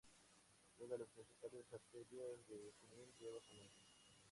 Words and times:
Una 0.79 0.89
de 0.93 0.97
las 0.97 1.09
principales 1.09 1.71
arterias 1.71 2.33
de 2.49 2.73
Junín 2.79 3.05
lleva 3.19 3.37
su 3.41 3.53
nombre. 3.55 3.69